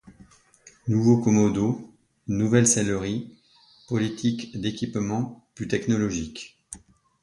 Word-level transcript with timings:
Nouveaux 0.87 1.19
commodos, 1.21 1.79
nouvelles 2.25 2.65
selleries, 2.67 3.37
politique 3.87 4.59
d'équipements 4.59 5.45
plus 5.53 5.67
technologique. 5.67 6.57